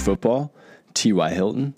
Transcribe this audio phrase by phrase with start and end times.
[0.00, 0.52] football,
[0.94, 1.30] T.Y.
[1.30, 1.74] Hilton,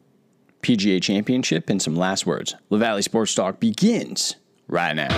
[0.63, 2.55] PGA Championship, and some last words.
[2.71, 4.37] La LaValle Sports Talk begins
[4.69, 5.09] right now.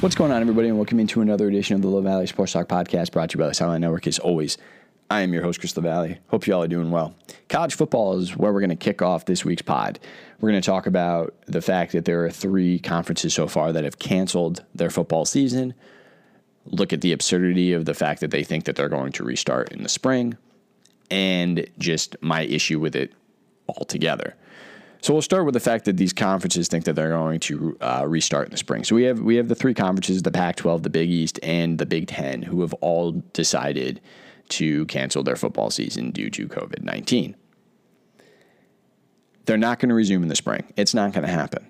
[0.00, 3.10] What's going on, everybody, and welcome into another edition of the LaValle Sports Talk podcast
[3.10, 4.06] brought to you by the Sideline Network.
[4.06, 4.58] As always,
[5.10, 6.18] I am your host, Chris LaValle.
[6.28, 7.14] Hope you all are doing well.
[7.48, 9.98] College football is where we're going to kick off this week's pod.
[10.40, 13.84] We're going to talk about the fact that there are three conferences so far that
[13.84, 15.72] have canceled their football season
[16.66, 19.72] look at the absurdity of the fact that they think that they're going to restart
[19.72, 20.36] in the spring
[21.10, 23.12] and just my issue with it
[23.68, 24.34] altogether.
[25.00, 28.04] So we'll start with the fact that these conferences think that they're going to uh,
[28.06, 28.84] restart in the spring.
[28.84, 31.84] So we have we have the three conferences: the Pac-12, the Big East, and the
[31.84, 34.00] Big Ten, who have all decided
[34.48, 37.36] to cancel their football season due to COVID nineteen.
[39.44, 40.72] They're not going to resume in the spring.
[40.74, 41.66] It's not going to happen.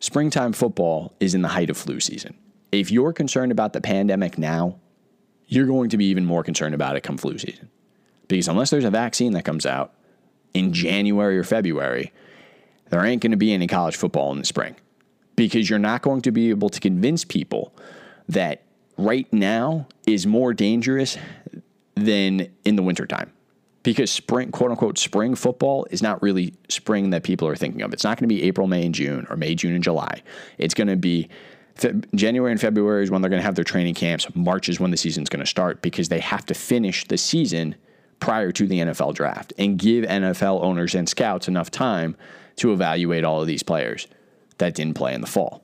[0.00, 2.36] Springtime football is in the height of flu season
[2.72, 4.78] if you're concerned about the pandemic now,
[5.46, 7.70] you're going to be even more concerned about it come flu season.
[8.28, 9.94] Because unless there's a vaccine that comes out
[10.52, 12.12] in January or February,
[12.90, 14.76] there ain't going to be any college football in the spring.
[15.36, 17.74] Because you're not going to be able to convince people
[18.28, 18.62] that
[18.98, 21.16] right now is more dangerous
[21.94, 23.32] than in the wintertime.
[23.82, 27.92] Because spring, quote unquote, spring football is not really spring that people are thinking of.
[27.92, 30.22] It's not going to be April, May, and June or May, June, and July.
[30.58, 31.28] It's going to be
[32.14, 34.26] January and February is when they're going to have their training camps.
[34.34, 37.76] March is when the season's going to start because they have to finish the season
[38.20, 42.16] prior to the NFL draft and give NFL owners and scouts enough time
[42.56, 44.08] to evaluate all of these players
[44.58, 45.62] that didn't play in the fall.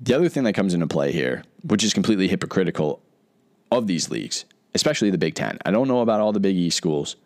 [0.00, 3.02] The other thing that comes into play here, which is completely hypocritical
[3.70, 5.58] of these leagues, especially the Big Ten.
[5.64, 7.16] I don't know about all the Big East schools,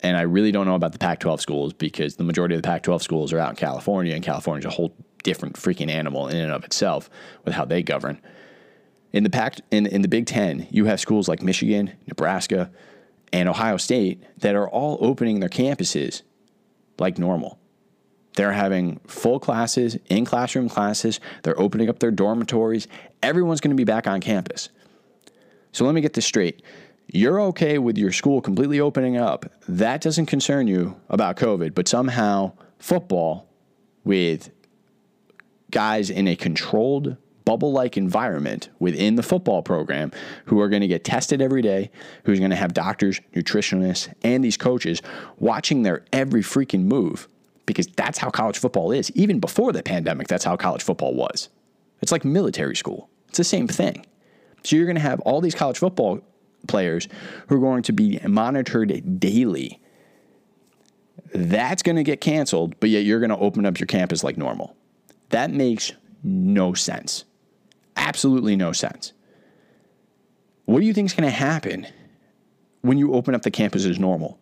[0.00, 2.66] and I really don't know about the Pac 12 schools because the majority of the
[2.66, 6.28] Pac 12 schools are out in California, and California is a whole different freaking animal
[6.28, 7.10] in and of itself
[7.44, 8.20] with how they govern.
[9.12, 12.70] In the pact in, in the Big Ten, you have schools like Michigan, Nebraska,
[13.32, 16.22] and Ohio State that are all opening their campuses
[16.98, 17.58] like normal.
[18.34, 21.18] They're having full classes, in classroom classes.
[21.42, 22.86] They're opening up their dormitories.
[23.22, 24.68] Everyone's going to be back on campus.
[25.72, 26.62] So let me get this straight.
[27.08, 29.50] You're okay with your school completely opening up.
[29.66, 33.48] That doesn't concern you about COVID, but somehow football
[34.04, 34.50] with
[35.70, 40.12] guys in a controlled bubble like environment within the football program
[40.44, 41.90] who are going to get tested every day,
[42.24, 45.00] who's going to have doctors, nutritionists, and these coaches
[45.38, 47.26] watching their every freaking move
[47.64, 49.10] because that's how college football is.
[49.12, 51.48] Even before the pandemic, that's how college football was.
[52.02, 54.04] It's like military school, it's the same thing.
[54.62, 56.20] So you're going to have all these college football
[56.66, 57.08] players
[57.46, 59.80] who are going to be monitored daily.
[61.34, 64.36] That's going to get canceled, but yet you're going to open up your campus like
[64.36, 64.76] normal.
[65.30, 67.24] That makes no sense.
[67.96, 69.12] Absolutely no sense.
[70.64, 71.86] What do you think is going to happen
[72.82, 74.38] when you open up the campus as normal?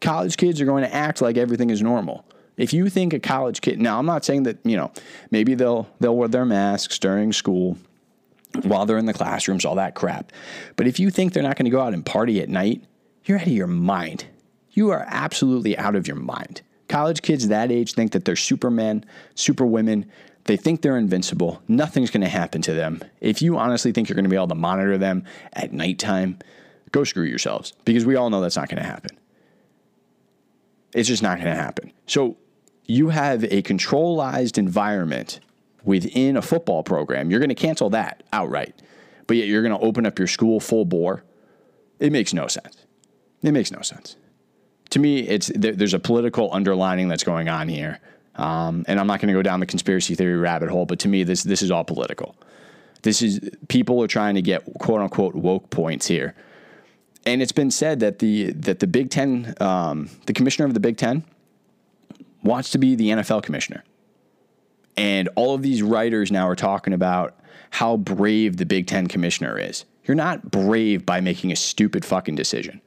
[0.00, 2.24] College kids are going to act like everything is normal.
[2.56, 4.92] If you think a college kid, now I'm not saying that, you know,
[5.30, 7.78] maybe they'll they'll wear their masks during school
[8.64, 10.32] while they're in the classrooms, all that crap.
[10.76, 12.84] But if you think they're not going to go out and party at night,
[13.24, 14.26] you're out of your mind.
[14.72, 16.62] You are absolutely out of your mind.
[16.88, 20.10] College kids that age think that they're supermen, superwomen,
[20.44, 21.62] they think they're invincible.
[21.68, 23.02] Nothing's going to happen to them.
[23.20, 26.38] If you honestly think you're going to be able to monitor them at nighttime,
[26.92, 29.18] go screw yourselves because we all know that's not going to happen.
[30.92, 31.92] It's just not going to happen.
[32.06, 32.36] So
[32.86, 35.40] you have a controlized environment
[35.84, 37.30] within a football program.
[37.30, 38.82] You're going to cancel that outright,
[39.26, 41.22] but yet you're going to open up your school full bore.
[42.00, 42.84] It makes no sense.
[43.42, 44.16] It makes no sense.
[44.90, 48.00] To me, it's there's a political underlining that's going on here
[48.36, 51.08] um, and I'm not going to go down the conspiracy theory rabbit hole, but to
[51.08, 52.36] me, this this is all political.
[53.02, 56.34] This is people are trying to get quote unquote woke points here,
[57.26, 60.80] and it's been said that the that the Big Ten, um, the commissioner of the
[60.80, 61.24] Big Ten,
[62.42, 63.84] wants to be the NFL commissioner,
[64.96, 67.36] and all of these writers now are talking about
[67.70, 69.84] how brave the Big Ten commissioner is.
[70.04, 72.80] You're not brave by making a stupid fucking decision.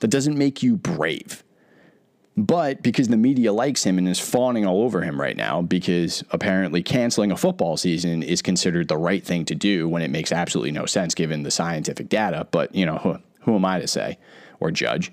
[0.00, 1.44] That doesn't make you brave.
[2.36, 6.22] But because the media likes him and is fawning all over him right now, because
[6.30, 10.32] apparently canceling a football season is considered the right thing to do when it makes
[10.32, 12.46] absolutely no sense given the scientific data.
[12.50, 14.18] But, you know, who, who am I to say
[14.60, 15.10] or judge?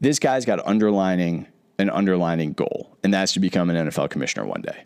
[0.00, 1.48] This guy's got underlining
[1.78, 4.84] an underlining goal, and that's to become an NFL commissioner one day.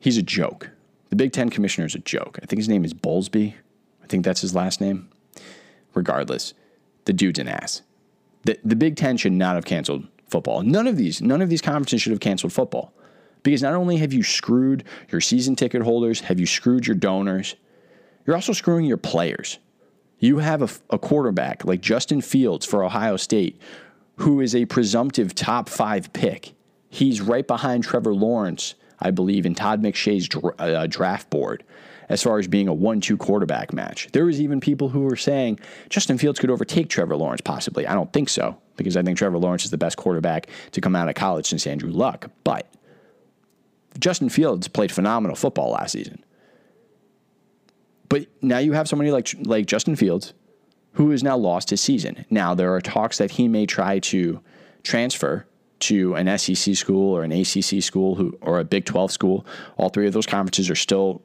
[0.00, 0.70] He's a joke.
[1.10, 2.38] The Big Ten commissioner is a joke.
[2.42, 3.54] I think his name is Bowlesby.
[4.02, 5.08] I think that's his last name.
[5.94, 6.54] Regardless,
[7.04, 7.82] the dude's an ass.
[8.44, 10.62] The, the Big Ten should not have canceled football.
[10.62, 12.92] None of these, none of these conferences should have canceled football.
[13.42, 17.54] Because not only have you screwed your season ticket holders, have you screwed your donors,
[18.26, 19.58] you're also screwing your players.
[20.18, 23.60] You have a, a quarterback like Justin Fields for Ohio State,
[24.16, 26.52] who is a presumptive top five pick.
[26.90, 31.64] He's right behind Trevor Lawrence, I believe, in Todd McShay's uh, draft board
[32.08, 34.08] as far as being a one two quarterback match.
[34.12, 37.86] There was even people who were saying Justin Fields could overtake Trevor Lawrence possibly.
[37.86, 40.96] I don't think so because I think Trevor Lawrence is the best quarterback to come
[40.96, 42.30] out of college since Andrew Luck.
[42.44, 42.66] But
[43.98, 46.24] Justin Fields played phenomenal football last season.
[48.08, 50.32] But now you have somebody like like Justin Fields
[50.92, 52.24] who has now lost his season.
[52.30, 54.40] Now there are talks that he may try to
[54.82, 55.46] transfer
[55.80, 59.46] to an SEC school or an ACC school who or a Big 12 school.
[59.76, 61.22] All three of those conferences are still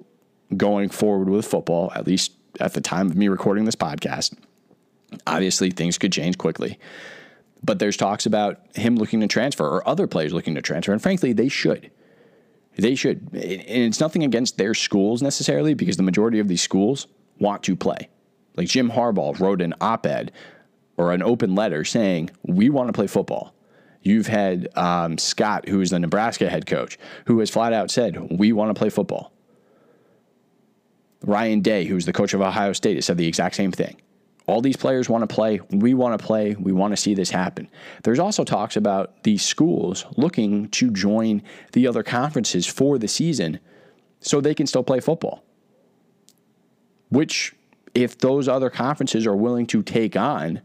[0.57, 4.35] going forward with football, at least at the time of me recording this podcast.
[5.27, 6.79] Obviously, things could change quickly.
[7.63, 10.91] But there's talks about him looking to transfer or other players looking to transfer.
[10.91, 11.91] And frankly, they should.
[12.75, 13.29] They should.
[13.33, 17.07] And it's nothing against their schools necessarily because the majority of these schools
[17.39, 18.09] want to play.
[18.55, 20.31] Like Jim Harbaugh wrote an op ed
[20.97, 23.53] or an open letter saying, We want to play football.
[24.01, 28.37] You've had um, Scott, who is the Nebraska head coach, who has flat out said,
[28.37, 29.32] We want to play football.
[31.23, 34.01] Ryan Day, who's the coach of Ohio State, has said the exact same thing.
[34.45, 35.61] All these players want to play.
[35.69, 36.55] We want to play.
[36.55, 37.69] We want to see this happen.
[38.03, 41.41] There's also talks about these schools looking to join
[41.71, 43.59] the other conferences for the season
[44.19, 45.43] so they can still play football.
[47.09, 47.55] Which,
[47.95, 50.61] if those other conferences are willing to take on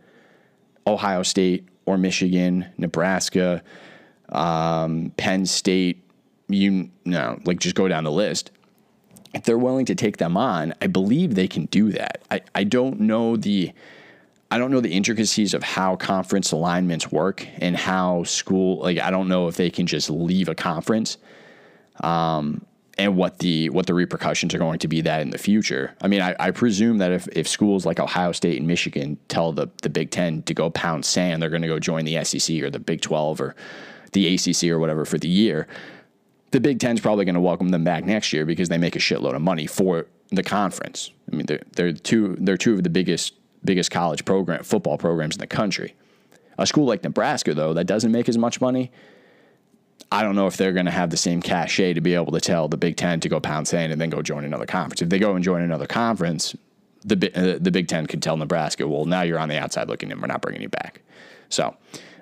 [0.84, 3.62] Ohio State or Michigan, Nebraska,
[4.30, 6.02] um, Penn State,
[6.48, 8.50] you know, like just go down the list
[9.34, 12.22] if they're willing to take them on, I believe they can do that.
[12.30, 13.72] I, I don't know the
[14.50, 19.10] I don't know the intricacies of how conference alignments work and how school like I
[19.10, 21.18] don't know if they can just leave a conference.
[22.00, 22.64] Um,
[22.96, 25.94] and what the what the repercussions are going to be that in the future.
[26.02, 29.52] I mean, I, I, presume that if, if schools like Ohio State and Michigan tell
[29.52, 32.60] the, the Big Ten to go pound sand, they're going to go join the SEC
[32.60, 33.54] or the Big Twelve or
[34.12, 35.68] the ACC or whatever for the year
[36.50, 39.00] the Big Ten's probably going to welcome them back next year because they make a
[39.00, 41.10] shitload of money for the conference.
[41.30, 43.34] I mean, they're, they're two they're two of the biggest
[43.64, 45.94] biggest college program football programs in the country.
[46.58, 48.90] A school like Nebraska, though, that doesn't make as much money.
[50.10, 52.40] I don't know if they're going to have the same cachet to be able to
[52.40, 55.02] tell the Big Ten to go pound sand and then go join another conference.
[55.02, 56.56] If they go and join another conference,
[57.04, 60.10] the uh, the Big Ten could tell Nebraska, well, now you're on the outside looking
[60.10, 60.20] in.
[60.20, 61.02] We're not bringing you back.
[61.48, 61.76] So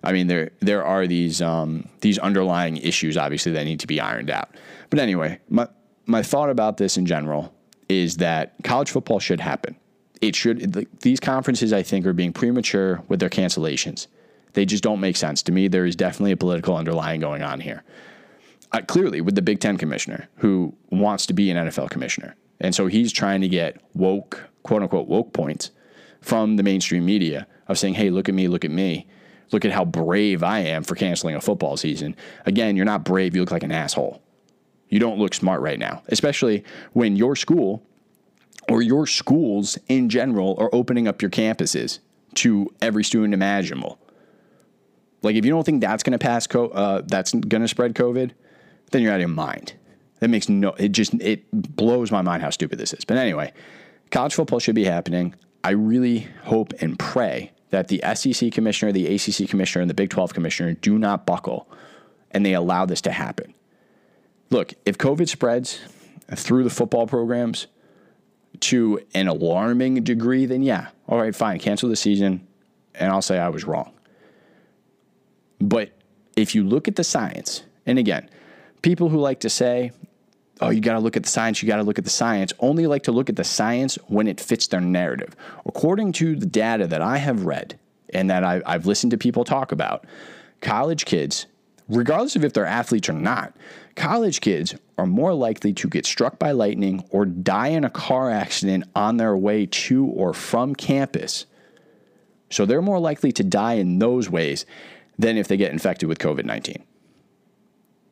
[0.07, 4.01] I mean, there there are these um, these underlying issues, obviously, that need to be
[4.01, 4.55] ironed out.
[4.89, 5.67] But anyway, my
[6.07, 7.53] my thought about this in general
[7.89, 9.75] is that college football should happen.
[10.21, 10.87] It should.
[11.01, 14.07] These conferences, I think, are being premature with their cancellations.
[14.53, 15.67] They just don't make sense to me.
[15.67, 17.83] There is definitely a political underlying going on here.
[18.71, 22.77] Uh, clearly, with the Big Ten commissioner who wants to be an NFL commissioner, and
[22.77, 25.73] so he's trying to get woke, quote unquote, woke points
[26.21, 29.09] from the mainstream media of saying, "Hey, look at me, look at me."
[29.53, 32.17] Look at how brave I am for canceling a football season.
[32.47, 33.35] Again, you're not brave.
[33.35, 34.23] You look like an asshole.
[34.89, 37.83] You don't look smart right now, especially when your school
[38.69, 42.01] or your schools in general are opening up your campuses
[42.35, 43.99] to every student imaginable.
[45.23, 47.95] Like, if you don't think that's going to pass, co- uh, that's going to spread
[47.95, 48.33] COVID,
[48.93, 49.75] then you're out of your mind.
[50.21, 53.05] That makes no, it just, it blows my mind how stupid this is.
[53.05, 53.53] But anyway,
[54.11, 55.35] college football should be happening.
[55.65, 60.11] I really hope and pray that the SEC commissioner, the ACC commissioner, and the Big
[60.11, 61.69] 12 commissioner do not buckle
[62.31, 63.55] and they allow this to happen.
[64.51, 65.81] Look, if COVID spreads
[66.35, 67.67] through the football programs
[68.61, 72.47] to an alarming degree, then yeah, all right, fine, cancel the season
[72.95, 73.93] and I'll say I was wrong.
[75.61, 75.93] But
[76.37, 78.29] if you look at the science, and again,
[78.83, 79.93] people who like to say,
[80.61, 82.53] oh, you got to look at the science, you got to look at the science,
[82.61, 85.37] only like to look at the science when it fits their narrative.
[85.67, 87.79] According to the data that I have read
[88.11, 90.07] and that I, I've listened to people talk about,
[90.61, 91.47] college kids,
[91.89, 93.55] regardless of if they're athletes or not,
[93.97, 98.31] college kids are more likely to get struck by lightning or die in a car
[98.31, 101.47] accident on their way to or from campus.
[102.49, 104.65] So they're more likely to die in those ways
[105.19, 106.83] than if they get infected with COVID 19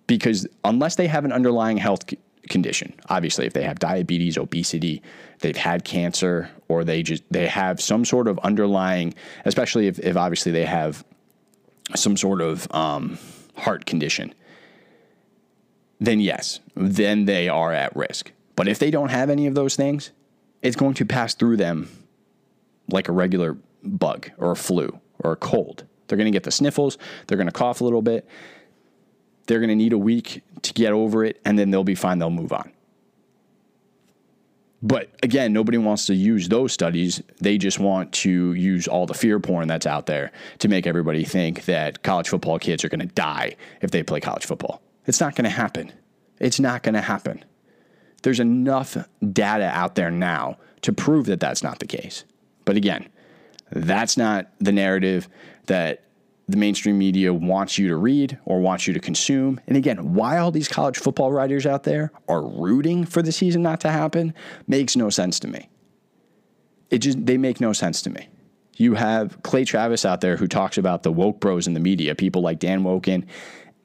[0.07, 2.05] because unless they have an underlying health
[2.49, 2.95] condition.
[3.09, 5.03] Obviously, if they have diabetes, obesity,
[5.41, 10.17] they've had cancer, or they just they have some sort of underlying, especially if, if
[10.17, 11.05] obviously they have
[11.95, 13.19] some sort of um,
[13.57, 14.35] heart condition,
[16.01, 18.33] then yes, then they are at risk.
[18.57, 20.13] But if they don't have any of those things,
[20.63, 21.89] it's going to pass through them
[22.89, 25.85] like a regular bug or a flu or a cold.
[26.07, 28.29] They're going to get the sniffles, they're going to cough a little bit,
[29.47, 32.18] they're going to need a week to get over it, and then they'll be fine.
[32.18, 32.71] They'll move on.
[34.83, 37.23] But again, nobody wants to use those studies.
[37.40, 41.25] They just want to use all the fear porn that's out there to make everybody
[41.25, 44.83] think that college football kids are going to die if they play college football.
[45.06, 45.90] It's not going to happen.
[46.38, 47.42] It's not going to happen.
[48.23, 48.97] There's enough
[49.33, 52.25] data out there now to prove that that's not the case.
[52.66, 53.09] But again,
[53.71, 55.28] that's not the narrative
[55.66, 56.02] that
[56.49, 59.61] the mainstream media wants you to read or wants you to consume.
[59.67, 63.63] And again, why all these college football writers out there are rooting for the season
[63.63, 64.35] not to happen
[64.67, 65.69] makes no sense to me.
[66.91, 68.29] It just they make no sense to me.
[68.77, 72.15] You have Clay Travis out there who talks about the woke bros in the media,
[72.15, 73.27] people like Dan Wolken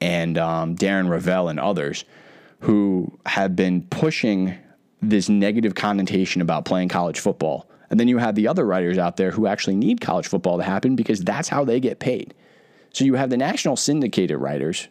[0.00, 2.04] and um, Darren Rovell and others
[2.60, 4.54] who have been pushing
[5.00, 7.70] this negative connotation about playing college football.
[7.88, 10.62] And then you have the other writers out there who actually need college football to
[10.62, 12.34] happen because that's how they get paid.
[12.92, 14.88] So you have the national syndicated writers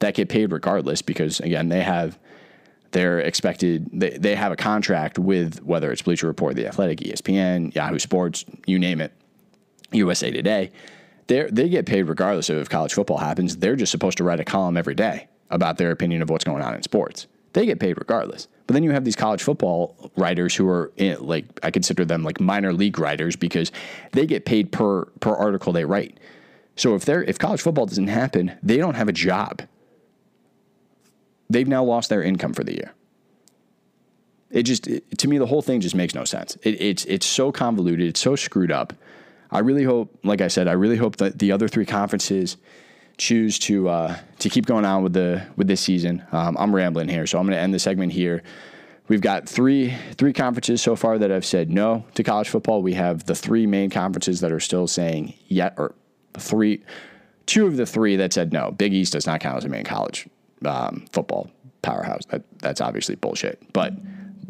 [0.00, 2.18] that get paid regardless because again they have
[2.90, 7.74] they're expected they, they have a contract with whether it's Bleacher Report, The Athletic, ESPN,
[7.74, 9.12] Yahoo Sports, you name it,
[9.92, 10.70] USA Today.
[11.28, 13.56] They they get paid regardless of if college football happens.
[13.56, 16.62] They're just supposed to write a column every day about their opinion of what's going
[16.62, 17.26] on in sports.
[17.52, 18.48] They get paid regardless.
[18.66, 22.22] But then you have these college football writers who are in, like I consider them
[22.22, 23.70] like minor league writers because
[24.12, 26.18] they get paid per per article they write.
[26.76, 29.62] So if they're if college football doesn't happen, they don't have a job.
[31.50, 32.94] They've now lost their income for the year.
[34.50, 36.56] It just it, to me the whole thing just makes no sense.
[36.62, 38.92] It, it's it's so convoluted, it's so screwed up.
[39.50, 42.56] I really hope, like I said, I really hope that the other three conferences
[43.18, 46.24] choose to uh, to keep going on with the with this season.
[46.32, 48.42] Um, I'm rambling here, so I'm going to end the segment here.
[49.08, 52.82] We've got three three conferences so far that have said no to college football.
[52.82, 55.94] We have the three main conferences that are still saying yet or
[56.34, 56.82] three,
[57.46, 58.70] two of the three that said no.
[58.70, 60.28] Big East does not count as a main college
[60.64, 61.50] um, football
[61.82, 62.24] powerhouse.
[62.26, 63.72] That that's obviously bullshit.
[63.72, 63.94] But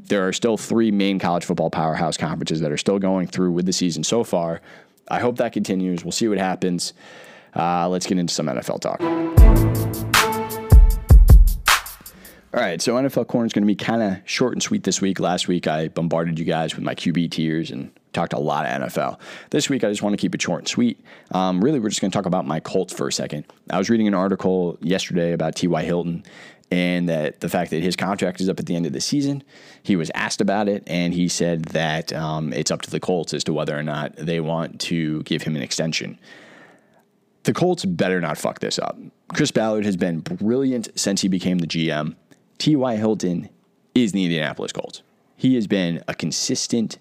[0.08, 3.66] there are still three main college football powerhouse conferences that are still going through with
[3.66, 4.60] the season so far.
[5.08, 6.04] I hope that continues.
[6.04, 6.92] We'll see what happens.
[7.54, 9.00] Uh, let's get into some NFL talk.
[12.54, 15.00] All right, so NFL corner is going to be kind of short and sweet this
[15.00, 15.18] week.
[15.18, 18.82] Last week, I bombarded you guys with my QB tiers and talked a lot of
[18.82, 19.18] NFL.
[19.50, 21.00] This week, I just want to keep it short and sweet.
[21.30, 23.44] Um, really, we're just going to talk about my Colts for a second.
[23.70, 25.82] I was reading an article yesterday about T.Y.
[25.82, 26.24] Hilton
[26.72, 29.44] and that the fact that his contract is up at the end of the season.
[29.82, 33.34] He was asked about it, and he said that um, it's up to the Colts
[33.34, 36.18] as to whether or not they want to give him an extension.
[37.42, 38.96] The Colts better not fuck this up.
[39.34, 42.16] Chris Ballard has been brilliant since he became the GM.
[42.56, 42.96] T.Y.
[42.96, 43.50] Hilton
[43.94, 45.02] is the Indianapolis Colts.
[45.36, 46.98] He has been a consistent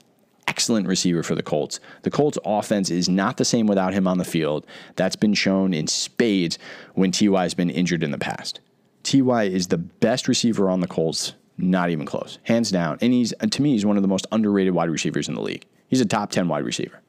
[0.48, 1.79] excellent receiver for the Colts.
[2.03, 4.65] The Colts offense is not the same without him on the field.
[4.95, 6.57] That's been shown in spades
[6.93, 8.60] when TY has been injured in the past.
[9.03, 12.98] TY is the best receiver on the Colts, not even close, hands down.
[13.01, 15.65] And he's to me, he's one of the most underrated wide receivers in the league.
[15.88, 17.01] He's a top 10 wide receiver.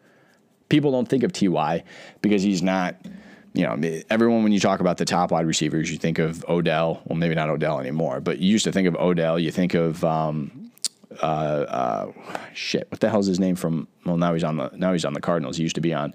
[0.69, 1.85] People don't think of TY
[2.23, 2.97] because he's not
[3.55, 7.03] you know, everyone when you talk about the top wide receivers, you think of Odell.
[7.05, 9.39] Well, maybe not Odell anymore, but you used to think of Odell.
[9.39, 10.62] You think of um,
[11.23, 12.13] uh, uh,
[12.55, 13.89] shit, what the hell's his name from?
[14.05, 15.57] Well, now he's on the now he's on the Cardinals.
[15.57, 16.15] He used to be on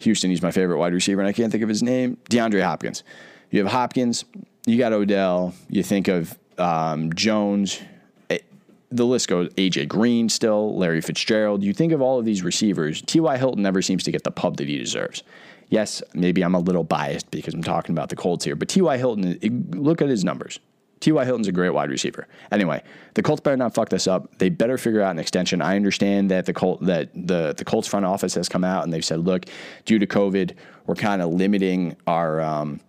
[0.00, 0.30] Houston.
[0.30, 2.18] He's my favorite wide receiver, and I can't think of his name.
[2.30, 3.02] DeAndre Hopkins.
[3.50, 4.24] You have Hopkins.
[4.66, 5.54] You got Odell.
[5.68, 7.80] You think of um, Jones.
[8.28, 8.44] It,
[8.90, 9.48] the list goes.
[9.54, 10.76] AJ Green still.
[10.76, 11.62] Larry Fitzgerald.
[11.62, 13.02] You think of all of these receivers.
[13.02, 13.36] T.Y.
[13.38, 15.22] Hilton never seems to get the pub that he deserves.
[15.68, 18.96] Yes, maybe I'm a little biased because I'm talking about the Colts here, but T.Y.
[18.98, 19.38] Hilton,
[19.72, 20.60] look at his numbers.
[21.00, 21.24] T.Y.
[21.24, 22.26] Hilton's a great wide receiver.
[22.50, 22.82] Anyway,
[23.14, 24.38] the Colts better not fuck this up.
[24.38, 25.60] They better figure out an extension.
[25.60, 28.92] I understand that the Colt that the the Colts front office has come out and
[28.92, 29.46] they've said, look,
[29.84, 30.54] due to COVID,
[30.86, 32.80] we're kind of limiting our um,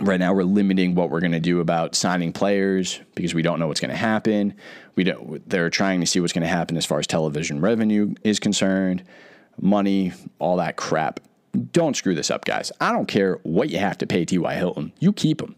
[0.00, 3.58] right now we're limiting what we're going to do about signing players because we don't
[3.58, 4.54] know what's going to happen.
[4.94, 5.48] We don't.
[5.48, 9.02] They're trying to see what's going to happen as far as television revenue is concerned,
[9.60, 11.20] money, all that crap.
[11.72, 12.72] Don't screw this up, guys.
[12.80, 14.54] I don't care what you have to pay T.Y.
[14.54, 14.92] Hilton.
[15.00, 15.54] You keep him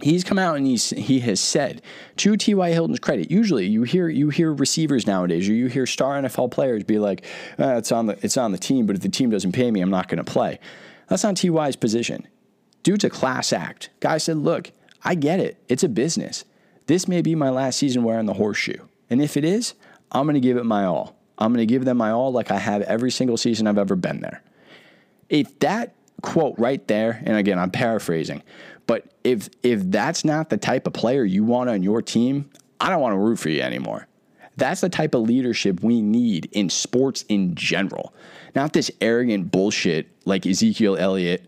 [0.00, 1.82] he's come out and he's he has said
[2.16, 2.70] to T.Y.
[2.70, 3.30] Hilton's credit.
[3.30, 7.24] Usually, you hear you hear receivers nowadays, or you hear star NFL players be like,
[7.58, 9.80] eh, "It's on the it's on the team, but if the team doesn't pay me,
[9.80, 10.58] I'm not going to play."
[11.08, 12.26] That's not T.Y.'s position.
[12.82, 13.90] Dude's a class act.
[14.00, 14.72] Guy said, "Look,
[15.04, 15.56] I get it.
[15.68, 16.44] It's a business.
[16.86, 19.74] This may be my last season wearing the horseshoe, and if it is,
[20.12, 21.16] I'm going to give it my all.
[21.38, 23.96] I'm going to give them my all, like I have every single season I've ever
[23.96, 24.42] been there."
[25.28, 28.42] If that quote right there, and again, I'm paraphrasing,
[28.86, 32.50] but if if that's not the type of player you want on your team,
[32.80, 34.06] I don't want to root for you anymore.
[34.56, 38.14] That's the type of leadership we need in sports in general.
[38.54, 41.44] Not this arrogant bullshit like Ezekiel Elliott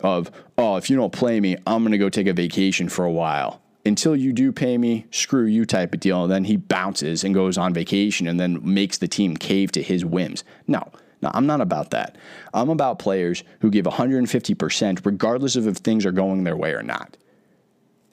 [0.00, 3.04] of, oh, if you don't play me, I'm going to go take a vacation for
[3.04, 3.60] a while.
[3.86, 6.24] until you do pay me, screw you type of deal.
[6.24, 9.82] And then he bounces and goes on vacation and then makes the team cave to
[9.82, 10.44] his whims.
[10.66, 10.90] No,
[11.26, 12.16] no, I'm not about that.
[12.54, 16.82] I'm about players who give 150% regardless of if things are going their way or
[16.82, 17.16] not.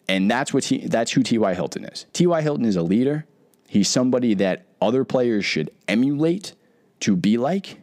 [0.07, 1.53] And that's what that's who T.Y.
[1.53, 2.05] Hilton is.
[2.13, 2.41] T.Y.
[2.41, 3.25] Hilton is a leader.
[3.67, 6.53] He's somebody that other players should emulate
[7.01, 7.79] to be like.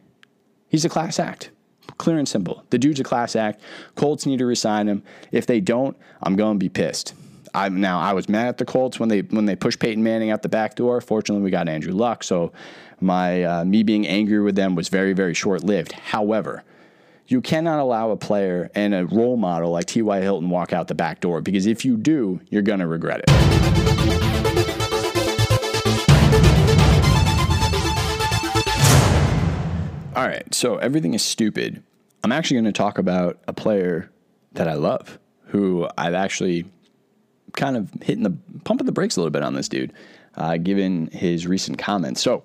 [0.69, 1.49] He's a class act.
[1.97, 2.63] Clear and simple.
[2.69, 3.61] The dude's a class act.
[3.95, 5.03] Colts need to resign him.
[5.31, 7.13] If they don't, I'm going to be pissed.
[7.53, 10.31] I now I was mad at the Colts when they when they pushed Peyton Manning
[10.31, 11.01] out the back door.
[11.01, 12.51] Fortunately, we got Andrew Luck, so
[12.99, 15.91] my uh, me being angry with them was very very short lived.
[15.91, 16.63] However,
[17.27, 20.21] you cannot allow a player and a role model like T.Y.
[20.21, 23.71] Hilton walk out the back door because if you do, you're gonna regret it.
[30.13, 31.81] All right, so everything is stupid.
[32.23, 34.11] I'm actually going to talk about a player
[34.51, 35.17] that I love,
[35.47, 36.65] who I've actually
[37.53, 39.93] kind of hitting the pumping the brakes a little bit on this dude,
[40.35, 42.21] uh, given his recent comments.
[42.21, 42.43] So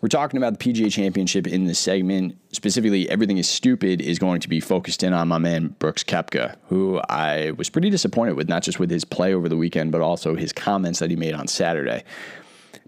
[0.00, 2.36] we're talking about the PGA Championship in this segment.
[2.52, 6.56] Specifically, everything is stupid is going to be focused in on my man Brooks Koepka,
[6.68, 10.02] who I was pretty disappointed with, not just with his play over the weekend, but
[10.02, 12.04] also his comments that he made on Saturday.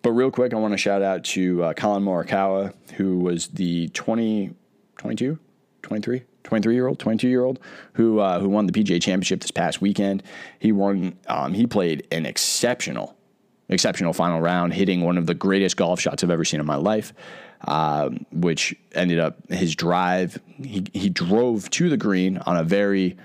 [0.02, 3.88] But real quick, I want to shout out to uh, Collin Morikawa, who was the
[3.88, 4.50] 20,
[4.98, 5.38] 22,
[5.82, 7.58] 23 23 year old, 22 year old
[7.94, 10.22] who uh, who won the PGA Championship this past weekend.
[10.58, 11.18] He won.
[11.26, 13.16] Um, he played an exceptional,
[13.68, 16.76] exceptional final round, hitting one of the greatest golf shots I've ever seen in my
[16.76, 17.12] life.
[17.66, 20.38] Um, which ended up his drive.
[20.62, 23.16] He he drove to the green on a very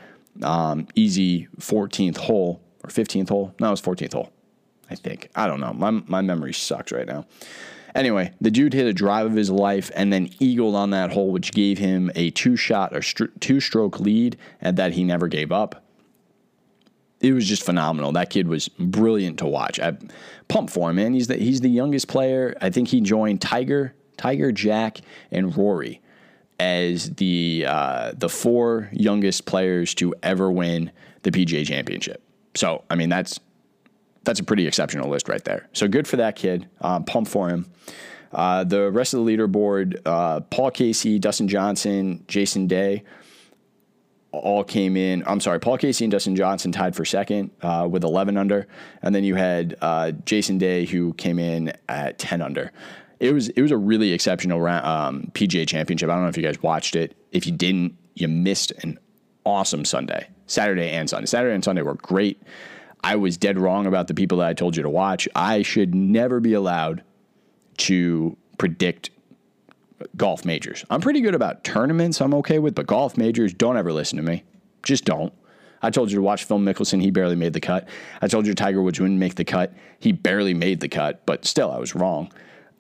[0.42, 3.54] um, easy 14th hole or 15th hole.
[3.60, 4.32] No, it was 14th hole.
[4.90, 5.30] I think.
[5.36, 5.74] I don't know.
[5.74, 7.26] My my memory sucks right now.
[7.94, 11.32] Anyway, the dude hit a drive of his life and then eagled on that hole,
[11.32, 15.52] which gave him a two shot or two stroke lead, and that he never gave
[15.52, 15.84] up.
[17.20, 18.12] It was just phenomenal.
[18.14, 19.80] That kid was brilliant to watch.
[19.80, 19.98] I
[20.48, 21.14] pumped for him, man.
[21.14, 22.56] He's the he's the youngest player.
[22.62, 25.02] I think he joined Tiger, Tiger, Jack,
[25.32, 26.02] and Rory
[26.60, 30.92] as the uh, the four youngest players to ever win
[31.24, 32.24] the PGA Championship.
[32.56, 33.40] So, I mean, that's
[34.24, 35.68] that's a pretty exceptional list right there.
[35.74, 36.68] So good for that kid.
[36.82, 37.72] Um, pump for him.
[38.32, 43.04] Uh, the rest of the leaderboard, uh, Paul Casey, Dustin Johnson, Jason Day,
[44.32, 45.24] all came in.
[45.28, 48.68] I'm sorry, Paul Casey and Dustin Johnson tied for second uh, with 11 under,
[49.02, 52.72] and then you had uh, Jason Day who came in at 10 under.
[53.20, 56.10] It was it was a really exceptional round, um, PGA Championship.
[56.10, 57.16] I don't know if you guys watched it.
[57.32, 58.98] If you didn't, you missed an
[59.46, 61.28] awesome Sunday, Saturday and Sunday.
[61.28, 62.42] Saturday and Sunday were great.
[63.04, 65.28] I was dead wrong about the people that I told you to watch.
[65.36, 67.04] I should never be allowed
[67.78, 69.10] to predict
[70.18, 70.86] golf majors.
[70.90, 74.24] I'm pretty good about tournaments, I'm okay with, but golf majors, don't ever listen to
[74.24, 74.44] me.
[74.84, 75.34] Just don't.
[75.82, 77.02] I told you to watch Phil Mickelson.
[77.02, 77.90] He barely made the cut.
[78.22, 79.74] I told you Tiger Woods wouldn't make the cut.
[80.00, 82.32] He barely made the cut, but still, I was wrong.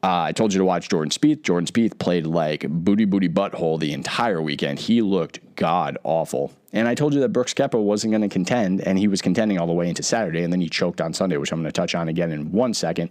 [0.04, 1.44] Uh, I told you to watch Jordan Spieth.
[1.44, 4.80] Jordan Spieth played like booty booty butthole the entire weekend.
[4.80, 6.54] He looked god awful.
[6.74, 9.60] And I told you that Brooks Koepka wasn't going to contend, and he was contending
[9.60, 11.72] all the way into Saturday, and then he choked on Sunday, which I'm going to
[11.72, 13.10] touch on again in one second.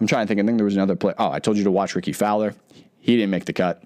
[0.00, 0.40] I'm trying to think.
[0.40, 1.14] I think there was another play.
[1.18, 2.54] Oh, I told you to watch Rickie Fowler.
[2.98, 3.84] He didn't make the cut.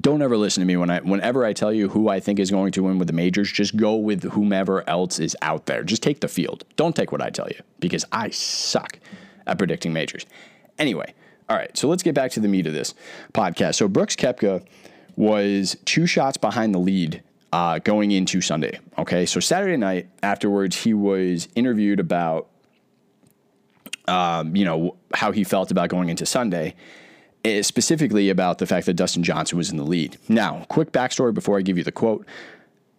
[0.00, 2.50] Don't ever listen to me when I whenever I tell you who I think is
[2.50, 3.52] going to win with the majors.
[3.52, 5.84] Just go with whomever else is out there.
[5.84, 6.64] Just take the field.
[6.76, 8.98] Don't take what I tell you because I suck
[9.46, 10.26] at predicting majors.
[10.78, 11.14] Anyway,
[11.48, 12.94] all right, so let's get back to the meat of this
[13.32, 13.76] podcast.
[13.76, 14.64] So Brooks Koepka
[15.16, 18.78] was two shots behind the lead uh, going into Sunday.
[18.98, 22.48] Okay, so Saturday night afterwards, he was interviewed about,
[24.06, 26.74] um, you know, how he felt about going into Sunday,
[27.44, 30.18] eh, specifically about the fact that Dustin Johnson was in the lead.
[30.28, 32.26] Now, quick backstory before I give you the quote.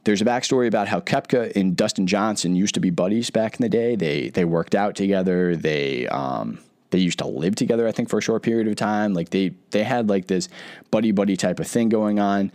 [0.06, 3.62] There's a backstory about how Koepka and Dustin Johnson used to be buddies back in
[3.62, 3.96] the day.
[3.96, 5.56] They they worked out together.
[5.56, 6.58] They um,
[6.92, 9.14] they used to live together, I think, for a short period of time.
[9.14, 10.50] Like they they had like this
[10.92, 12.52] buddy buddy type of thing going on.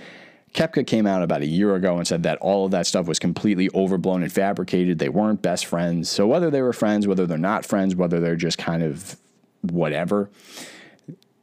[0.55, 3.19] Koepka came out about a year ago and said that all of that stuff was
[3.19, 5.01] completely overblown and fabricated.
[5.01, 6.09] They weren't best friends.
[6.09, 9.17] So whether they were friends, whether they're not friends, whether they're just kind of
[9.63, 10.31] whatever,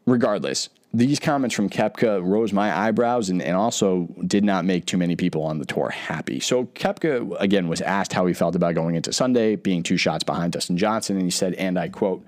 [0.06, 4.98] regardless, these comments from Koepka rose my eyebrows and, and also did not make too
[4.98, 6.40] many people on the tour happy.
[6.40, 10.24] So Koepka, again, was asked how he felt about going into Sunday, being two shots
[10.24, 12.26] behind Dustin Johnson, and he said, and I quote,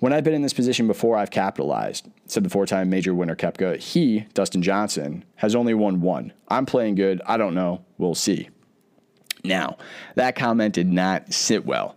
[0.00, 3.36] when I've been in this position before, I've capitalized, said the four time major winner
[3.36, 3.76] Koepka.
[3.76, 6.32] He, Dustin Johnson, has only won one.
[6.48, 7.22] I'm playing good.
[7.26, 7.84] I don't know.
[7.98, 8.48] We'll see.
[9.44, 9.76] Now,
[10.16, 11.96] that comment did not sit well,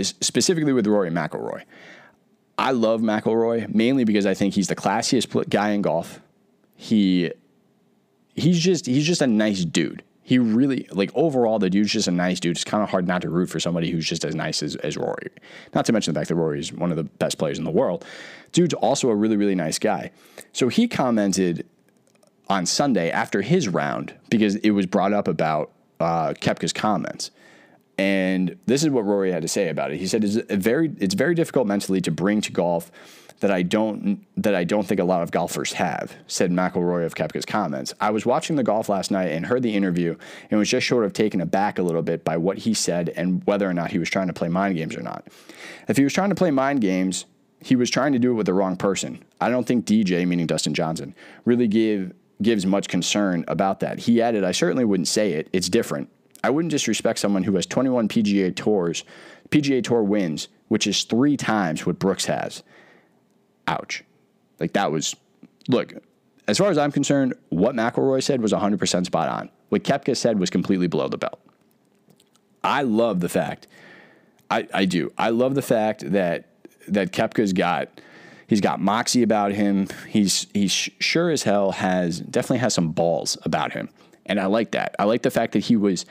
[0.00, 1.62] specifically with Rory McIlroy.
[2.58, 6.20] I love McIlroy mainly because I think he's the classiest guy in golf.
[6.74, 7.32] He
[8.34, 10.02] he's just he's just a nice dude.
[10.26, 12.56] He really like overall the dude's just a nice dude.
[12.56, 14.96] It's kind of hard not to root for somebody who's just as nice as, as
[14.96, 15.30] Rory.
[15.72, 17.70] Not to mention the fact that Rory is one of the best players in the
[17.70, 18.04] world.
[18.50, 20.10] Dude's also a really, really nice guy.
[20.52, 21.64] So he commented
[22.48, 27.30] on Sunday after his round because it was brought up about uh, Koepka's comments.
[27.96, 29.98] And this is what Rory had to say about it.
[29.98, 32.90] He said, "It's very, it's very difficult mentally to bring to golf
[33.40, 37.14] that I don't that I don't think a lot of golfers have," said McIlroy of
[37.14, 37.92] Koepka's comments.
[38.00, 40.16] I was watching the golf last night and heard the interview
[40.50, 43.42] and was just short of taken aback a little bit by what he said and
[43.44, 45.26] whether or not he was trying to play mind games or not.
[45.88, 47.26] If he was trying to play mind games,
[47.60, 49.24] he was trying to do it with the wrong person.
[49.40, 54.00] I don't think DJ, meaning Dustin Johnson, really give gives much concern about that.
[54.00, 55.48] He added, I certainly wouldn't say it.
[55.52, 56.10] It's different.
[56.44, 59.04] I wouldn't disrespect someone who has 21 PGA Tours,
[59.48, 62.62] PGA Tour wins, which is three times what Brooks has.
[63.66, 64.04] Ouch.
[64.58, 65.14] Like that was,
[65.68, 65.92] look,
[66.48, 69.50] as far as I'm concerned, what McIlroy said was 100% spot on.
[69.68, 71.40] What Koepka said was completely below the belt.
[72.62, 73.66] I love the fact,
[74.50, 75.12] I, I do.
[75.18, 76.48] I love the fact that
[76.88, 78.00] that Koepka's got
[78.46, 79.88] he's got moxie about him.
[80.08, 83.88] He's he's sure as hell has definitely has some balls about him,
[84.24, 84.94] and I like that.
[84.98, 86.06] I like the fact that he was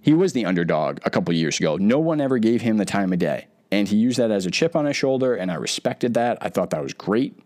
[0.00, 1.76] he was the underdog a couple years ago.
[1.76, 4.50] No one ever gave him the time of day, and he used that as a
[4.50, 6.38] chip on his shoulder, and I respected that.
[6.40, 7.38] I thought that was great.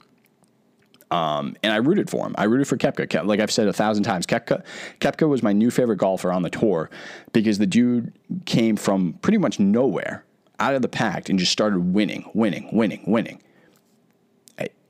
[1.10, 2.34] Um, and I rooted for him.
[2.36, 3.24] I rooted for Koepka.
[3.24, 4.62] Like I've said a thousand times, Koepka,
[5.00, 6.90] Koepka was my new favorite golfer on the tour
[7.32, 8.12] because the dude
[8.44, 10.24] came from pretty much nowhere
[10.60, 13.40] out of the pack and just started winning, winning, winning, winning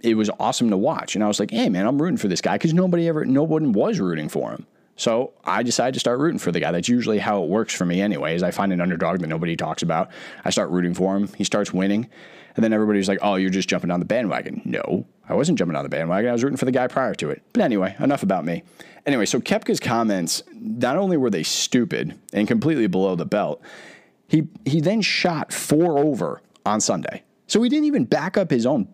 [0.02, 1.14] it was awesome to watch.
[1.14, 3.42] And I was like, hey, man, I'm rooting for this guy because nobody ever, no
[3.42, 4.66] one was rooting for him.
[4.98, 6.72] So I decided to start rooting for the guy.
[6.72, 8.42] That's usually how it works for me, anyways.
[8.42, 10.10] I find an underdog that nobody talks about.
[10.44, 11.28] I start rooting for him.
[11.38, 12.10] He starts winning.
[12.56, 14.60] And then everybody's like, oh, you're just jumping on the bandwagon.
[14.64, 16.28] No, I wasn't jumping on the bandwagon.
[16.28, 17.42] I was rooting for the guy prior to it.
[17.52, 18.64] But anyway, enough about me.
[19.06, 23.62] Anyway, so Koepka's comments, not only were they stupid and completely below the belt,
[24.26, 27.22] he, he then shot four over on Sunday.
[27.46, 28.92] So he didn't even back up his own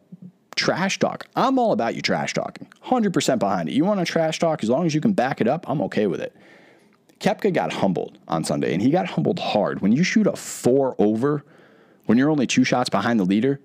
[0.57, 1.27] trash talk.
[1.37, 2.69] I'm all about you trash talking.
[2.85, 3.75] 100% behind it.
[3.75, 6.07] You want to trash talk as long as you can back it up, I'm okay
[6.07, 6.35] with it.
[7.21, 9.81] Koepka got humbled on Sunday, and he got humbled hard.
[9.81, 11.45] When you shoot a four over,
[12.07, 13.61] when you're only two shots behind the leader,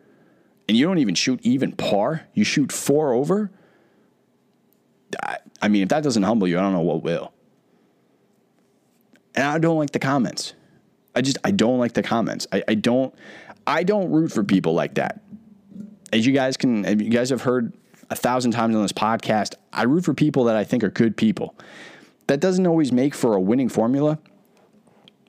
[0.67, 3.51] and you don't even shoot even par, you shoot four over.
[5.61, 7.33] I mean, if that doesn't humble you, I don't know what will.
[9.35, 10.53] And I don't like the comments.
[11.15, 12.47] I just I don't like the comments.
[12.51, 13.13] I, I don't
[13.65, 15.21] I don't root for people like that
[16.11, 17.73] as you guys can, you guys have heard
[18.09, 21.15] a thousand times on this podcast, I root for people that I think are good
[21.15, 21.55] people.
[22.27, 24.19] That doesn't always make for a winning formula.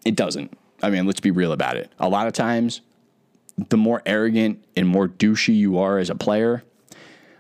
[0.05, 0.57] It doesn't.
[0.83, 1.93] I mean, let's be real about it.
[1.99, 2.81] A lot of times,
[3.69, 6.63] the more arrogant and more douchey you are as a player,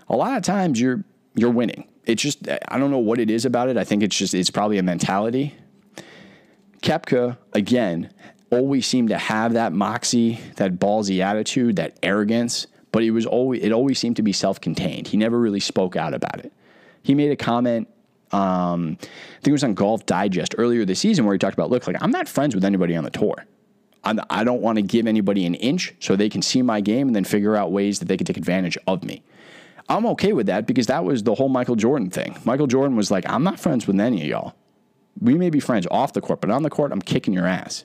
[0.08, 1.88] a lot of times you're you're winning.
[2.04, 3.76] It's just I don't know what it is about it.
[3.76, 5.54] I think it's just it's probably a mentality.
[6.82, 8.10] Koepka again
[8.50, 13.62] always seemed to have that moxie, that ballsy attitude, that arrogance but it was always
[13.62, 15.08] it always seemed to be self-contained.
[15.08, 16.52] He never really spoke out about it.
[17.02, 17.88] He made a comment.
[18.32, 19.06] Um, I
[19.40, 21.96] think it was on Golf Digest earlier this season where he talked about, look, like
[22.00, 23.44] I'm not friends with anybody on the tour.
[24.04, 26.80] I'm, I do not want to give anybody an inch so they can see my
[26.80, 29.22] game and then figure out ways that they can take advantage of me.
[29.88, 32.36] I'm okay with that because that was the whole Michael Jordan thing.
[32.44, 34.54] Michael Jordan was like, I'm not friends with any of y'all.
[35.20, 37.84] We may be friends off the court, but on the court, I'm kicking your ass.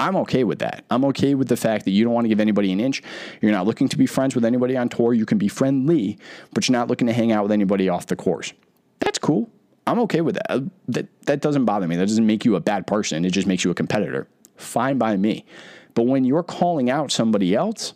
[0.00, 0.86] I'm okay with that.
[0.90, 3.02] I'm okay with the fact that you don't want to give anybody an inch.
[3.42, 5.12] You're not looking to be friends with anybody on tour.
[5.12, 6.18] You can be friendly,
[6.54, 8.54] but you're not looking to hang out with anybody off the course.
[9.00, 9.50] That's cool.
[9.86, 10.50] I'm okay with that.
[10.50, 11.96] Uh, that that doesn't bother me.
[11.96, 13.26] That doesn't make you a bad person.
[13.26, 14.26] It just makes you a competitor.
[14.56, 15.44] Fine by me.
[15.92, 17.92] But when you're calling out somebody else,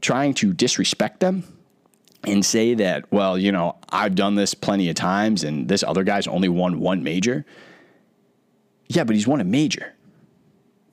[0.00, 1.42] trying to disrespect them
[2.22, 6.04] and say that, well, you know, I've done this plenty of times and this other
[6.04, 7.44] guy's only won one major.
[8.86, 9.94] Yeah, but he's won a major.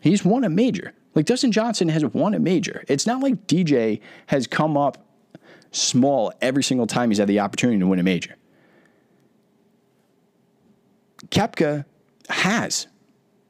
[0.08, 0.94] He's won a major.
[1.16, 2.84] Like Dustin Johnson has won a major.
[2.88, 5.06] It's not like DJ has come up
[5.72, 8.36] small every single time he's had the opportunity to win a major.
[11.26, 11.84] Koepka
[12.30, 12.88] has.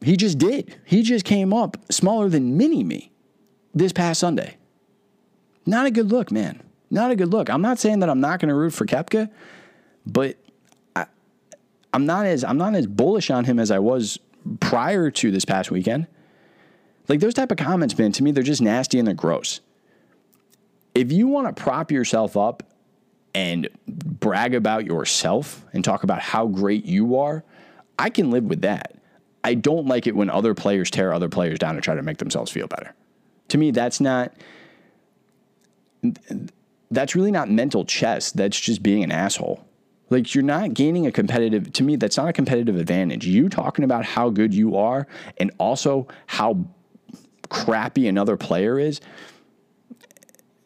[0.02, 0.76] He just did.
[0.84, 3.12] He just came up smaller than mini me
[3.76, 4.58] this past Sunday.
[5.66, 6.64] Not a good look, man.
[6.90, 7.50] Not a good look.
[7.52, 9.30] I'm not saying that I'm not going to root for Koepka,
[10.08, 10.38] but
[10.96, 11.06] I,
[11.94, 14.18] I'm not as I'm not as bullish on him as I was
[14.60, 16.08] prior to this past weekend.
[17.08, 19.62] Like those type of comments, man, to me, they're just nasty and they're gross.
[20.94, 22.64] If you want to prop yourself up
[23.34, 27.44] and brag about yourself and talk about how great you are,
[28.00, 28.96] I can live with that.
[29.44, 32.18] I don't like it when other players tear other players down and try to make
[32.18, 32.94] themselves feel better.
[33.50, 34.34] To me, that's not
[36.92, 38.32] that's really not mental chess.
[38.32, 39.64] That's just being an asshole.
[40.10, 43.26] Like you're not gaining a competitive to me that's not a competitive advantage.
[43.26, 46.66] You talking about how good you are and also how
[47.50, 49.02] crappy another player is.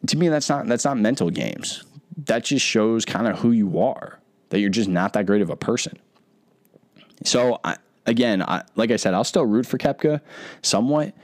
[0.08, 1.84] To me that's not that's not mental games.
[2.26, 4.18] That just shows kind of who you are.
[4.50, 5.98] That you're just not that great of a person.
[7.24, 10.20] So I, again, I, like I said, I'll still root for Koepka
[10.60, 11.14] somewhat,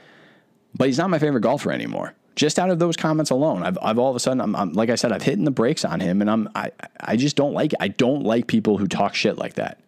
[0.74, 3.98] but he's not my favorite golfer anymore just out of those comments alone, I've, I've
[3.98, 6.20] all of a sudden, I'm, I'm, like I said, I've hit the brakes on him,
[6.20, 7.78] and I'm I I just don't like it.
[7.80, 9.80] I don't like people who talk shit like that.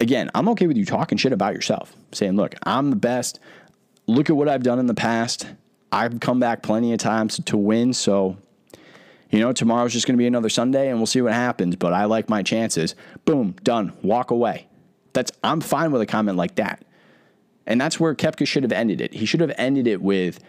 [0.00, 3.40] Again, I'm okay with you talking shit about yourself, saying, "Look, I'm the best.
[4.10, 5.46] Look at what I've done in the past.
[5.92, 8.36] I've come back plenty of times to win, so."
[9.30, 11.92] You know, tomorrow's just going to be another Sunday and we'll see what happens, but
[11.92, 12.96] I like my chances.
[13.24, 13.92] Boom, done.
[14.02, 14.66] Walk away.
[15.12, 16.84] That's I'm fine with a comment like that.
[17.64, 19.14] And that's where Koepka should have ended it.
[19.14, 20.40] He should have ended it with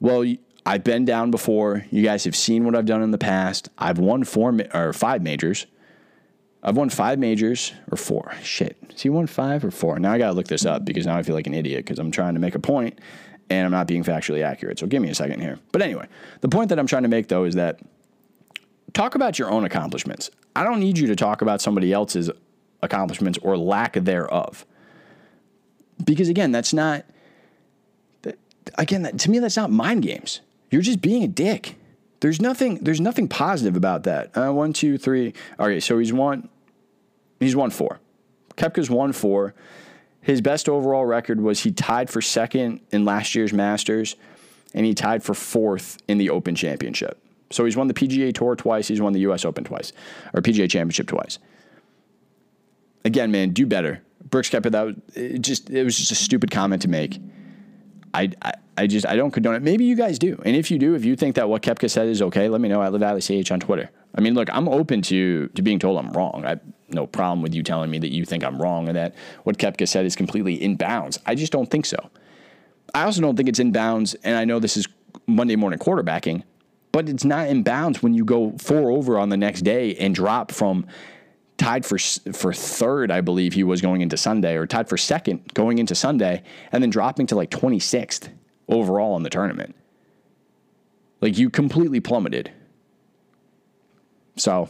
[0.00, 0.24] well,
[0.64, 1.86] I've been down before.
[1.90, 3.68] You guys have seen what I've done in the past.
[3.78, 5.66] I've won four or five majors.
[6.66, 8.34] I've won five majors or four.
[8.42, 8.76] Shit.
[8.90, 9.98] Has he won five or four?
[9.98, 11.98] Now I got to look this up because now I feel like an idiot because
[11.98, 12.98] I'm trying to make a point
[13.48, 14.78] and I'm not being factually accurate.
[14.78, 15.58] So give me a second here.
[15.72, 16.08] But anyway,
[16.40, 17.80] the point that I'm trying to make though is that
[18.92, 20.30] talk about your own accomplishments.
[20.56, 22.30] I don't need you to talk about somebody else's
[22.82, 24.66] accomplishments or lack thereof.
[26.04, 27.06] Because again, that's not
[28.74, 30.40] again, that, to me, that's not mind games.
[30.70, 31.76] You're just being a dick.
[32.20, 32.82] There's nothing.
[32.82, 34.36] There's nothing positive about that.
[34.36, 35.34] Uh, one, two, three.
[35.60, 36.48] Okay, so he's won.
[37.40, 38.00] He's won four.
[38.56, 39.54] Koepka's won four.
[40.20, 44.16] His best overall record was he tied for second in last year's Masters,
[44.74, 47.22] and he tied for fourth in the Open Championship.
[47.50, 48.88] So he's won the PGA Tour twice.
[48.88, 49.44] He's won the U.S.
[49.44, 49.92] Open twice,
[50.34, 51.38] or PGA Championship twice.
[53.04, 54.02] Again, man, do better.
[54.24, 57.20] Brooks Koepka, that just it was just a stupid comment to make.
[58.12, 59.62] I, I, I just I don't condone it.
[59.62, 62.08] Maybe you guys do, and if you do, if you think that what Koepka said
[62.08, 63.90] is okay, let me know I live at LaValleyCH on Twitter.
[64.16, 66.44] I mean, look, I'm open to to being told I'm wrong.
[66.44, 69.14] I have no problem with you telling me that you think I'm wrong and that
[69.44, 71.18] what Koepka said is completely in bounds.
[71.26, 72.10] I just don't think so.
[72.94, 74.86] I also don't think it's in bounds, and I know this is
[75.26, 76.44] Monday morning quarterbacking,
[76.92, 80.14] but it's not in bounds when you go four over on the next day and
[80.14, 80.86] drop from
[81.58, 85.52] tied for for third, I believe he was going into Sunday, or tied for second
[85.54, 88.28] going into Sunday, and then dropping to like 26th
[88.68, 89.74] overall in the tournament.
[91.20, 92.52] Like you completely plummeted.
[94.36, 94.68] So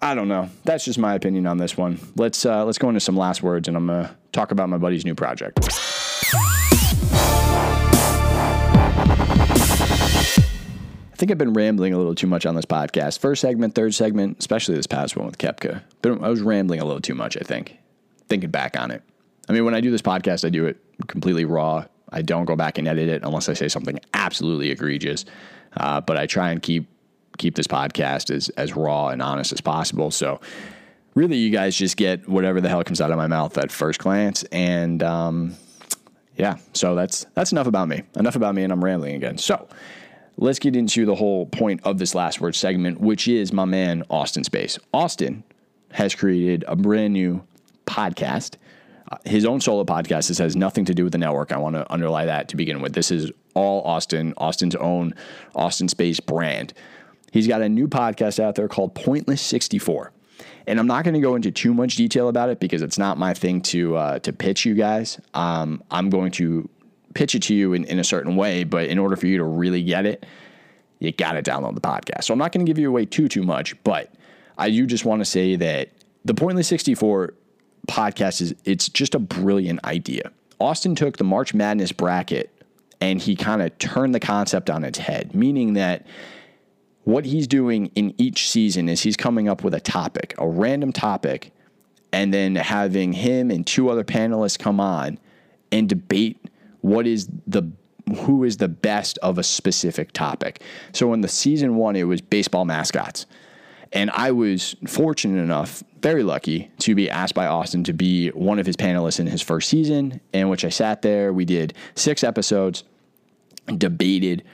[0.00, 0.50] I don't know.
[0.64, 1.98] That's just my opinion on this one.
[2.16, 5.04] Let's uh, let's go into some last words, and I'm gonna talk about my buddy's
[5.04, 5.58] new project.
[11.12, 13.20] I think I've been rambling a little too much on this podcast.
[13.20, 15.80] First segment, third segment, especially this past one with Koepka.
[16.02, 17.78] But I was rambling a little too much, I think,
[18.28, 19.02] thinking back on it.
[19.48, 21.86] I mean, when I do this podcast, I do it completely raw.
[22.12, 25.24] I don't go back and edit it unless I say something absolutely egregious.
[25.76, 26.88] Uh, but I try and keep
[27.38, 30.10] keep this podcast as as raw and honest as possible.
[30.10, 30.40] So
[31.14, 34.00] really, you guys just get whatever the hell comes out of my mouth at first
[34.00, 35.54] glance, and um,
[36.36, 36.56] yeah.
[36.72, 38.02] So that's that's enough about me.
[38.16, 39.38] Enough about me, and I'm rambling again.
[39.38, 39.68] So
[40.36, 44.04] let's get into the whole point of this last word segment, which is my man,
[44.10, 44.78] Austin Space.
[44.92, 45.44] Austin
[45.92, 47.42] has created a brand new
[47.86, 48.56] podcast,
[49.12, 50.28] uh, his own solo podcast.
[50.28, 51.52] This has nothing to do with the network.
[51.52, 52.94] I want to underlie that to begin with.
[52.94, 55.14] This is all Austin, Austin's own
[55.54, 56.72] Austin Space brand.
[57.34, 60.12] He's got a new podcast out there called Pointless 64.
[60.68, 63.18] And I'm not going to go into too much detail about it because it's not
[63.18, 65.20] my thing to uh, to pitch you guys.
[65.34, 66.68] Um, I'm going to
[67.14, 69.44] pitch it to you in, in a certain way, but in order for you to
[69.44, 70.24] really get it,
[71.00, 72.22] you got to download the podcast.
[72.22, 74.14] So I'm not going to give you away too, too much, but
[74.56, 75.88] I do just want to say that
[76.24, 77.34] the Pointless 64
[77.88, 80.30] podcast is, it's just a brilliant idea.
[80.60, 82.64] Austin took the March Madness bracket
[83.00, 86.06] and he kind of turned the concept on its head, meaning that
[87.04, 90.92] what he's doing in each season is he's coming up with a topic, a random
[90.92, 91.52] topic,
[92.12, 95.18] and then having him and two other panelists come on
[95.70, 96.38] and debate
[96.80, 97.70] what is the
[98.18, 100.60] who is the best of a specific topic.
[100.92, 103.24] So in the season one, it was baseball mascots.
[103.92, 108.58] And I was fortunate enough, very lucky, to be asked by Austin to be one
[108.58, 111.32] of his panelists in his first season, in which I sat there.
[111.32, 112.84] We did six episodes,
[113.78, 114.44] debated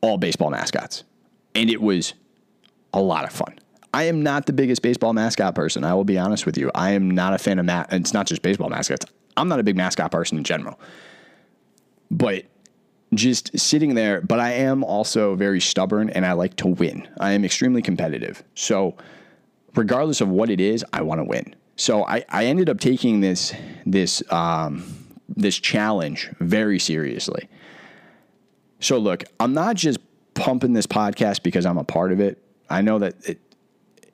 [0.00, 1.02] all baseball mascots.
[1.56, 2.14] And it was
[2.92, 3.58] a lot of fun.
[3.94, 5.82] I am not the biggest baseball mascot person.
[5.84, 6.70] I will be honest with you.
[6.74, 9.06] I am not a fan of ma- it's not just baseball mascots.
[9.36, 10.78] I'm not a big mascot person in general.
[12.10, 12.44] But
[13.14, 17.08] just sitting there, but I am also very stubborn and I like to win.
[17.20, 18.42] I am extremely competitive.
[18.54, 18.96] So,
[19.74, 21.54] regardless of what it is, I want to win.
[21.76, 24.84] So I, I ended up taking this this um,
[25.28, 27.48] this challenge very seriously.
[28.80, 29.98] So look, I'm not just
[30.36, 32.38] pumping this podcast because I'm a part of it.
[32.70, 33.40] I know that it,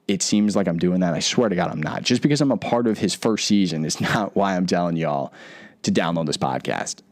[0.09, 1.13] it seems like I'm doing that.
[1.13, 2.03] I swear to God, I'm not.
[2.03, 5.35] Just because I'm a part of his first season is not why I'm telling y'all
[5.83, 7.03] to download this podcast.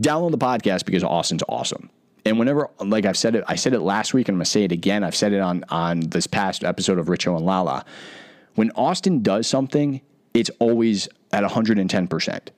[0.00, 1.90] Download the podcast because Austin's awesome.
[2.24, 4.64] And whenever, like I've said it, I said it last week, and I'm gonna say
[4.64, 5.04] it again.
[5.04, 7.84] I've said it on on this past episode of Richo and Lala.
[8.56, 10.00] When Austin does something,
[10.34, 12.50] it's always at 110 percent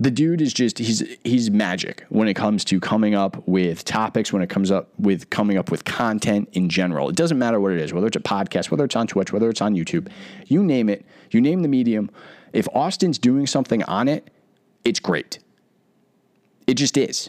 [0.00, 4.32] the dude is just he's he's magic when it comes to coming up with topics
[4.32, 7.10] when it comes up with coming up with content in general.
[7.10, 9.50] It doesn't matter what it is whether it's a podcast whether it's on twitch whether
[9.50, 10.08] it's on youtube
[10.46, 12.10] you name it you name the medium.
[12.54, 14.30] If austin's doing something on it
[14.84, 15.38] it's great.
[16.66, 17.28] It just is.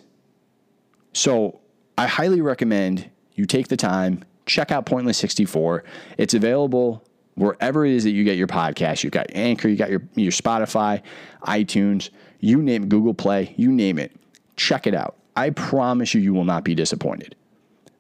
[1.14, 1.60] So
[1.98, 5.84] i highly recommend you take the time check out pointless 64
[6.18, 7.04] it's available
[7.36, 9.04] wherever it is that you get your podcast.
[9.04, 11.02] You got anchor you got your your spotify
[11.44, 14.12] itunes you name it, Google Play, you name it.
[14.58, 15.16] Check it out.
[15.36, 17.36] I promise you, you will not be disappointed.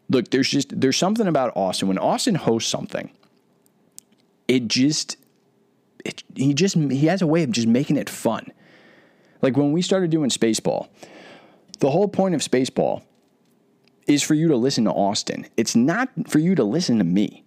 [0.09, 1.87] Look, there's just there's something about Austin.
[1.87, 3.09] When Austin hosts something,
[4.49, 5.15] it just
[6.03, 8.51] it, he just he has a way of just making it fun.
[9.41, 10.89] Like when we started doing Spaceball,
[11.79, 13.03] the whole point of Spaceball
[14.07, 15.47] is for you to listen to Austin.
[15.55, 17.45] It's not for you to listen to me.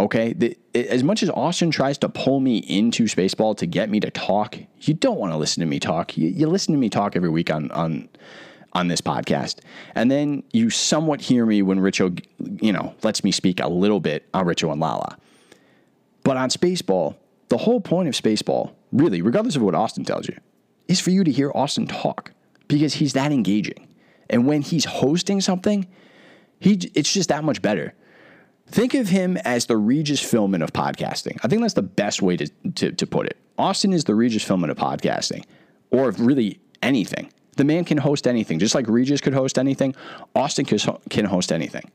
[0.00, 3.98] Okay, the, as much as Austin tries to pull me into Spaceball to get me
[3.98, 6.16] to talk, you don't want to listen to me talk.
[6.16, 8.08] You, you listen to me talk every week on on
[8.74, 9.58] on this podcast,
[9.96, 12.22] and then you somewhat hear me when Richo,
[12.62, 15.16] you know, lets me speak a little bit on Richo and Lala.
[16.22, 17.16] But on Spaceball,
[17.48, 20.36] the whole point of Spaceball, really, regardless of what Austin tells you,
[20.86, 22.32] is for you to hear Austin talk
[22.68, 23.88] because he's that engaging,
[24.30, 25.88] and when he's hosting something,
[26.60, 27.94] he it's just that much better.
[28.70, 31.38] Think of him as the Regis Philbin of podcasting.
[31.42, 33.36] I think that's the best way to, to, to put it.
[33.58, 35.44] Austin is the Regis Philbin of podcasting,
[35.90, 37.32] or really anything.
[37.56, 38.58] The man can host anything.
[38.58, 39.96] Just like Regis could host anything,
[40.34, 41.90] Austin can host anything.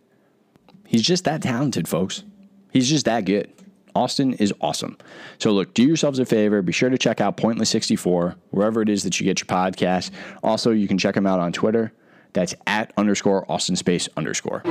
[0.86, 2.24] He's just that talented, folks.
[2.72, 3.52] He's just that good.
[3.96, 4.98] Austin is awesome.
[5.38, 6.62] So, look, do yourselves a favor.
[6.64, 10.10] Be sure to check out Pointless 64, wherever it is that you get your podcast.
[10.42, 11.94] Also, you can check him out on Twitter.
[12.34, 14.64] That's at underscore Austin space underscore.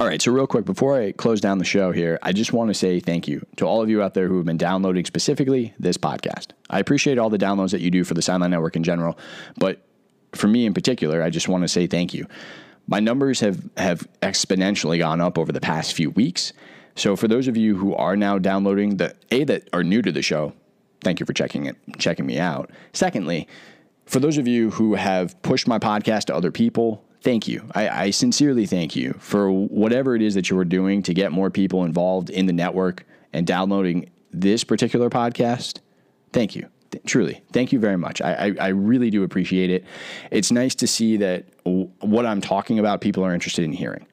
[0.00, 2.68] All right, so real quick, before I close down the show here, I just want
[2.68, 5.74] to say thank you to all of you out there who have been downloading specifically
[5.78, 6.52] this podcast.
[6.70, 9.18] I appreciate all the downloads that you do for the Sideline Network in general,
[9.58, 9.86] but
[10.32, 12.26] for me in particular, I just want to say thank you.
[12.86, 16.54] My numbers have, have exponentially gone up over the past few weeks.
[16.94, 20.10] So for those of you who are now downloading the A that are new to
[20.10, 20.54] the show,
[21.02, 22.70] thank you for checking it, checking me out.
[22.94, 23.46] Secondly,
[24.06, 27.68] for those of you who have pushed my podcast to other people, thank you.
[27.74, 31.32] I, I, sincerely thank you for whatever it is that you are doing to get
[31.32, 35.78] more people involved in the network and downloading this particular podcast.
[36.32, 36.68] Thank you.
[36.90, 38.20] Th- truly, thank you very much.
[38.20, 39.84] I, I, I, really do appreciate it.
[40.30, 44.06] It's nice to see that w- what I'm talking about, people are interested in hearing.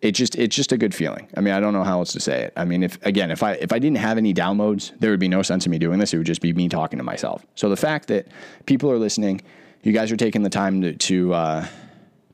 [0.00, 1.28] It just it's just a good feeling.
[1.36, 2.54] I mean, I don't know how else to say it.
[2.56, 5.28] I mean, if again, if I if I didn't have any downloads, there would be
[5.28, 6.14] no sense in me doing this.
[6.14, 7.44] It would just be me talking to myself.
[7.54, 8.28] So the fact that
[8.64, 9.42] people are listening,
[9.82, 11.66] you guys are taking the time to, to uh,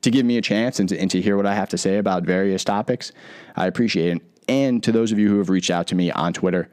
[0.01, 1.97] to give me a chance and to, and to hear what I have to say
[1.97, 3.11] about various topics.
[3.55, 4.21] I appreciate it.
[4.47, 6.69] And to those of you who have reached out to me on Twitter,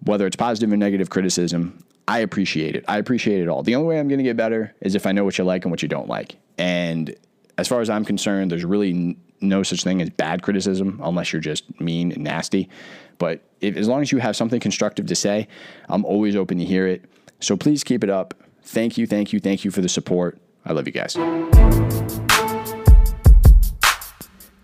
[0.00, 2.84] whether it's positive or negative criticism, I appreciate it.
[2.86, 3.62] I appreciate it all.
[3.62, 5.64] The only way I'm going to get better is if I know what you like
[5.64, 6.36] and what you don't like.
[6.58, 7.14] And
[7.58, 11.32] as far as I'm concerned, there's really n- no such thing as bad criticism unless
[11.32, 12.68] you're just mean and nasty.
[13.18, 15.48] But if, as long as you have something constructive to say,
[15.88, 17.04] I'm always open to hear it.
[17.40, 18.34] So please keep it up.
[18.62, 20.38] Thank you, thank you, thank you for the support.
[20.64, 21.16] I love you guys.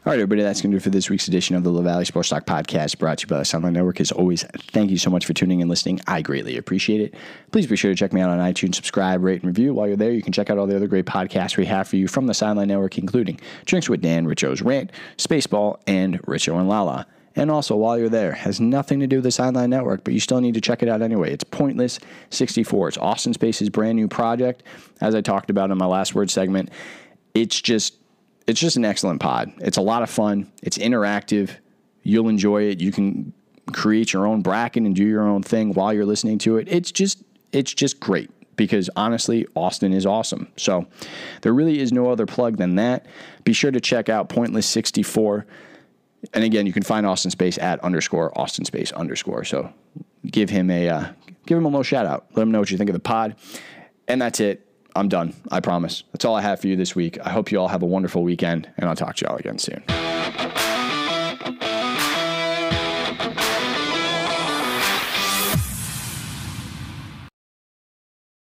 [0.04, 2.04] All right, everybody, that's going to do it for this week's edition of the LaValley
[2.04, 4.00] Sports Talk Podcast, brought to you by the Sideline Network.
[4.00, 6.00] As always, thank you so much for tuning in and listening.
[6.08, 7.14] I greatly appreciate it.
[7.52, 9.72] Please be sure to check me out on iTunes, subscribe, rate, and review.
[9.74, 11.94] While you're there, you can check out all the other great podcasts we have for
[11.94, 16.68] you from the Sideline Network, including Drinks with Dan, Richo's Rant, Spaceball, and Richo and
[16.68, 17.06] Lala.
[17.36, 20.18] And also, while you're there, has nothing to do with the Sideline Network, but you
[20.18, 21.32] still need to check it out anyway.
[21.32, 22.88] It's Pointless 64.
[22.88, 24.64] It's Austin Space's brand new project.
[25.00, 26.70] As I talked about in my last word segment,
[27.34, 28.01] it's just
[28.46, 29.52] it's just an excellent pod.
[29.58, 30.50] It's a lot of fun.
[30.62, 31.50] It's interactive.
[32.02, 32.80] You'll enjoy it.
[32.80, 33.32] You can
[33.72, 36.68] create your own bracket and do your own thing while you're listening to it.
[36.68, 37.22] It's just
[37.52, 40.48] it's just great because honestly, Austin is awesome.
[40.56, 40.86] So
[41.42, 43.06] there really is no other plug than that.
[43.44, 45.46] Be sure to check out Pointless 64.
[46.32, 49.44] And again, you can find Austin Space at underscore Austin Space underscore.
[49.44, 49.72] So
[50.26, 51.12] give him a uh,
[51.46, 52.26] give him a little shout out.
[52.34, 53.36] Let him know what you think of the pod.
[54.08, 54.66] And that's it.
[54.94, 55.34] I'm done.
[55.50, 56.04] I promise.
[56.12, 57.18] That's all I have for you this week.
[57.24, 59.58] I hope you all have a wonderful weekend, and I'll talk to you all again
[59.58, 59.82] soon.